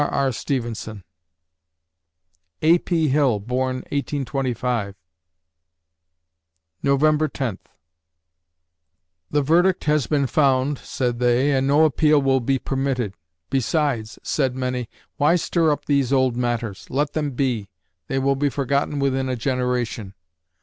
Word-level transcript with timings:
R. 0.03 0.31
STEVENSON 0.31 1.03
A. 2.63 2.79
P. 2.79 3.09
Hill 3.09 3.39
born, 3.39 3.75
1825 3.93 4.95
November 6.81 7.27
Tenth 7.27 7.69
The 9.29 9.43
verdict 9.43 9.83
has 9.83 10.07
been 10.07 10.25
found, 10.25 10.79
said 10.79 11.19
they, 11.19 11.51
and 11.51 11.67
no 11.67 11.83
appeal 11.85 12.19
will 12.19 12.39
be 12.39 12.57
permitted. 12.57 13.13
"Besides," 13.51 14.17
said 14.23 14.55
many, 14.55 14.89
"why 15.17 15.35
stir 15.35 15.71
up 15.71 15.85
these 15.85 16.11
old 16.11 16.35
matters? 16.35 16.87
Let 16.89 17.13
them 17.13 17.33
be; 17.33 17.69
they 18.07 18.17
will 18.17 18.35
be 18.35 18.49
forgotten 18.49 18.97
within 18.97 19.29
a 19.29 19.35
generation." 19.35 20.15